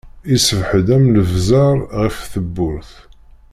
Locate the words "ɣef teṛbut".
1.99-2.91